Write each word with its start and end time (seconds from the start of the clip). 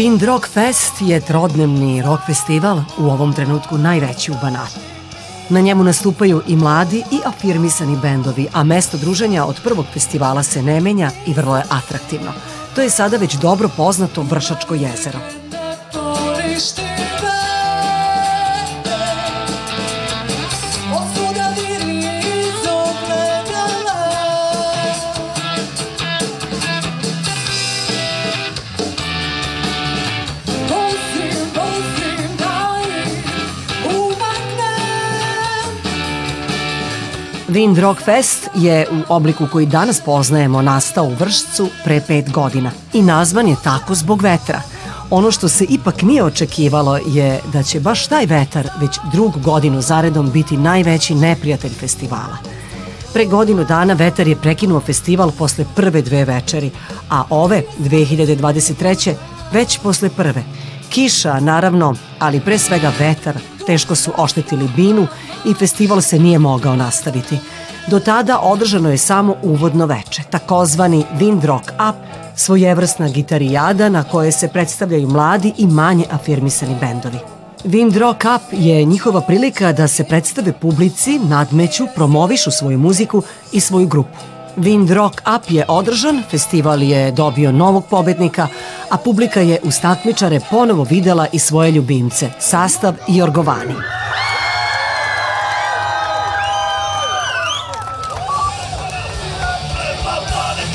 Wind 0.00 0.24
Rock 0.24 0.48
Fest 0.48 0.92
je 1.00 1.20
trodnevni 1.20 2.02
rock 2.02 2.22
festival 2.26 2.80
u 2.98 3.04
ovom 3.04 3.32
trenutku 3.32 3.78
najveći 3.78 4.30
u 4.30 4.34
Banatu. 4.42 4.80
Na 5.48 5.60
njemu 5.60 5.84
nastupaju 5.84 6.42
i 6.46 6.56
mladi 6.56 7.04
i 7.10 7.18
afirmisani 7.24 7.96
bendovi, 8.02 8.46
a 8.52 8.64
mesto 8.64 8.98
druženja 8.98 9.44
od 9.44 9.60
prvog 9.64 9.84
festivala 9.92 10.42
se 10.42 10.62
ne 10.62 10.80
menja 10.80 11.10
i 11.26 11.34
vrlo 11.34 11.56
je 11.56 11.64
atraktivno. 11.70 12.32
To 12.74 12.82
je 12.82 12.90
sada 12.90 13.16
već 13.16 13.34
dobro 13.34 13.68
poznato 13.76 14.22
Vršačko 14.22 14.74
jezero. 14.74 15.18
Wind 37.50 37.80
Rock 37.80 38.02
Fest 38.02 38.48
je 38.54 38.86
u 38.90 39.14
obliku 39.14 39.46
koji 39.52 39.66
danas 39.66 40.00
poznajemo 40.00 40.62
nastao 40.62 41.04
u 41.04 41.14
Vršcu 41.14 41.68
pre 41.84 42.00
pet 42.06 42.30
godina 42.30 42.70
i 42.92 43.02
nazvan 43.02 43.48
je 43.48 43.56
tako 43.64 43.94
zbog 43.94 44.22
vetra. 44.22 44.62
Ono 45.10 45.30
što 45.30 45.48
se 45.48 45.64
ipak 45.64 46.02
nije 46.02 46.24
očekivalo 46.24 46.98
je 47.06 47.40
da 47.52 47.62
će 47.62 47.80
baš 47.80 48.06
taj 48.06 48.26
vetar 48.26 48.68
već 48.80 48.98
drugu 49.12 49.40
godinu 49.40 49.80
zaredom 49.80 50.30
biti 50.30 50.56
najveći 50.56 51.14
neprijatelj 51.14 51.70
festivala. 51.70 52.36
Pre 53.12 53.24
godinu 53.24 53.64
dana 53.64 53.94
vetar 53.94 54.28
je 54.28 54.36
prekinuo 54.36 54.80
festival 54.80 55.30
posle 55.38 55.64
prve 55.76 56.02
dve 56.02 56.24
večeri, 56.24 56.70
a 57.10 57.24
ove, 57.30 57.62
2023. 57.78 59.14
već 59.52 59.78
posle 59.78 60.10
prve. 60.16 60.42
Kiša, 60.90 61.40
naravno, 61.40 61.94
ali 62.18 62.40
pre 62.40 62.58
svega 62.58 62.92
vetar, 62.98 63.36
teško 63.66 63.94
su 63.94 64.12
oštetili 64.16 64.68
binu 64.76 65.06
i 65.44 65.54
festival 65.54 66.00
se 66.00 66.18
nije 66.18 66.38
mogao 66.38 66.76
nastaviti. 66.76 67.38
Do 67.86 68.00
tada 68.00 68.38
održano 68.38 68.90
je 68.90 68.98
samo 68.98 69.36
uvodno 69.42 69.86
veče, 69.86 70.22
takozvani 70.30 71.04
Wind 71.18 71.44
Rock 71.44 71.64
Up, 71.64 71.96
svojevrsna 72.36 73.08
gitarijada 73.08 73.88
na 73.88 74.04
koje 74.04 74.32
se 74.32 74.48
predstavljaju 74.48 75.08
mladi 75.08 75.52
i 75.58 75.66
manje 75.66 76.04
afirmisani 76.10 76.76
bendovi. 76.80 77.18
Wind 77.64 77.98
Rock 77.98 78.24
Up 78.36 78.42
je 78.52 78.84
njihova 78.84 79.20
prilika 79.20 79.72
da 79.72 79.88
se 79.88 80.04
predstave 80.04 80.52
publici, 80.52 81.18
nadmeću, 81.18 81.86
promovišu 81.94 82.50
svoju 82.50 82.78
muziku 82.78 83.22
i 83.52 83.60
svoju 83.60 83.86
grupu. 83.86 84.18
Wind 84.56 84.94
Rock 84.94 85.22
Up 85.36 85.50
je 85.50 85.64
održan, 85.68 86.22
festival 86.30 86.82
je 86.82 87.12
dobio 87.12 87.52
novog 87.52 87.84
pobednika, 87.90 88.48
a 88.90 88.96
publika 88.96 89.40
je 89.40 89.58
uz 89.62 89.80
takmičare 89.80 90.40
ponovo 90.50 90.84
videla 90.84 91.26
i 91.32 91.38
svoje 91.38 91.70
ljubimce, 91.70 92.30
sastav 92.38 92.94
i 93.08 93.22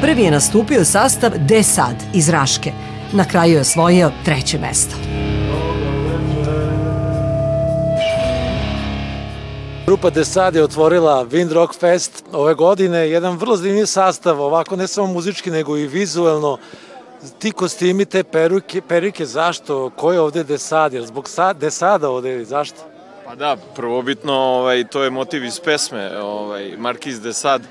Prvi 0.00 0.22
je 0.22 0.30
nastupio 0.30 0.84
sastav 0.84 1.30
Desad 1.38 1.94
iz 2.14 2.28
Raške. 2.28 2.72
Na 3.12 3.24
kraju 3.24 3.52
je 3.52 3.60
osvojio 3.60 4.10
treće 4.24 4.58
mesto. 4.58 4.96
Grupa 9.86 10.10
Desad 10.10 10.54
je 10.54 10.64
otvorila 10.64 11.26
Wind 11.26 11.52
Rock 11.52 11.74
Fest 11.80 12.24
ove 12.32 12.54
godine. 12.54 13.10
Jedan 13.10 13.36
vrlo 13.36 13.56
zanimljiv 13.56 13.86
sastav, 13.86 14.40
ovako 14.40 14.76
ne 14.76 14.86
samo 14.86 15.06
muzički, 15.06 15.50
nego 15.50 15.76
i 15.76 15.86
vizuelno. 15.86 16.58
Ti 17.38 17.52
kostimi, 17.52 18.04
te 18.04 18.24
peruke, 18.24 18.80
perike, 18.80 19.26
zašto? 19.26 19.90
Ko 19.96 20.12
je 20.12 20.20
ovde 20.20 20.44
Desad? 20.44 20.92
Jer 20.92 21.06
zbog 21.06 21.28
sad, 21.28 21.56
Desada 21.56 22.10
ovde, 22.10 22.44
zašto? 22.44 22.76
Pa 23.26 23.34
da, 23.34 23.56
prvobitno 23.76 24.32
ovaj, 24.32 24.84
to 24.84 25.02
je 25.02 25.10
motiv 25.10 25.44
iz 25.44 25.60
pesme, 25.60 26.18
ovaj, 26.18 26.76
Markiz 26.78 27.20
Desad, 27.20 27.62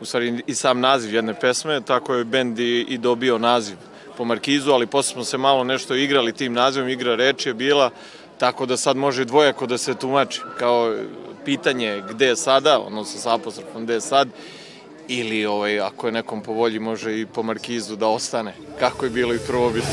u 0.00 0.04
stvari 0.04 0.42
i 0.46 0.54
sam 0.54 0.80
naziv 0.80 1.14
jedne 1.14 1.34
pesme, 1.34 1.80
tako 1.80 2.14
je 2.14 2.24
bend 2.24 2.58
i, 2.58 2.86
i 2.88 2.98
dobio 2.98 3.38
naziv 3.38 3.76
po 4.16 4.24
Markizu, 4.24 4.72
ali 4.72 4.86
posle 4.86 5.12
smo 5.12 5.24
se 5.24 5.38
malo 5.38 5.64
nešto 5.64 5.94
igrali 5.94 6.32
tim 6.32 6.52
nazivom, 6.52 6.88
igra 6.88 7.14
reči 7.14 7.48
je 7.48 7.54
bila, 7.54 7.90
tako 8.38 8.66
da 8.66 8.76
sad 8.76 8.96
može 8.96 9.24
dvojako 9.24 9.66
da 9.66 9.78
se 9.78 9.94
tumači, 9.94 10.40
kao 10.58 10.96
pitanje 11.44 12.02
gde 12.10 12.26
je 12.26 12.36
sada, 12.36 12.78
odnosno 12.78 13.20
sa 13.20 13.34
apostrofom 13.34 13.84
gde 13.84 13.94
je 13.94 14.00
sad, 14.00 14.28
ili 15.08 15.46
ovaj, 15.46 15.80
ako 15.80 16.06
je 16.06 16.12
nekom 16.12 16.42
po 16.42 16.52
volji 16.52 16.78
može 16.78 17.20
i 17.20 17.26
po 17.26 17.42
Markizu 17.42 17.96
da 17.96 18.06
ostane, 18.06 18.54
kako 18.80 19.04
je 19.04 19.10
bilo 19.10 19.34
i 19.34 19.38
prvobitno. 19.46 19.90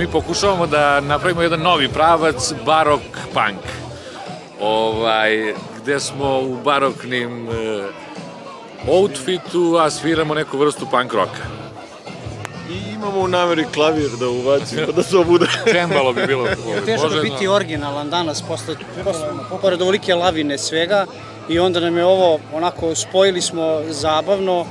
Mi 0.00 0.06
pokušavamo 0.06 0.66
da 0.66 1.00
napravimo 1.00 1.42
jedan 1.42 1.60
novi 1.60 1.88
pravac, 1.88 2.52
barok 2.66 3.00
punk. 3.34 3.64
Ovaj, 4.60 5.54
gde 5.82 6.00
smo 6.00 6.40
u 6.40 6.56
baroknim 6.64 7.48
e, 7.48 7.52
outfitu, 8.88 9.76
a 9.80 9.90
sviramo 9.90 10.34
neku 10.34 10.58
vrstu 10.58 10.86
punk 10.90 11.12
roka. 11.12 11.44
I 12.70 12.92
imamo 12.94 13.20
u 13.20 13.28
nameri 13.28 13.64
klavir 13.74 14.10
da 14.20 14.28
ubacimo, 14.28 14.86
da 14.86 15.02
to 15.02 15.24
bude. 15.24 15.46
Čembalo 15.72 16.12
bi 16.12 16.26
bilo. 16.26 16.46
Teško 16.86 17.06
Može, 17.08 17.22
biti 17.22 17.48
originalan 17.48 18.10
danas, 18.10 18.42
posle, 18.42 18.76
posle, 19.04 19.28
pored 19.62 19.82
ovolike 19.82 20.14
lavine 20.14 20.58
svega, 20.58 21.06
i 21.48 21.58
onda 21.58 21.80
nam 21.80 21.96
je 21.96 22.04
ovo, 22.04 22.38
onako, 22.54 22.94
spojili 22.94 23.42
smo 23.42 23.80
zabavno, 23.88 24.66